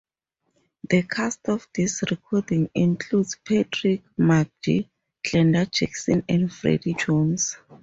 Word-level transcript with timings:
The 0.89 1.03
cast 1.03 1.47
of 1.47 1.67
this 1.75 2.01
recording 2.09 2.71
includes 2.73 3.37
Patrick 3.47 4.01
Magee, 4.17 4.89
Glenda 5.23 5.71
Jackson 5.71 6.25
and 6.27 6.51
Freddie 6.51 6.95
Jones. 6.95 7.55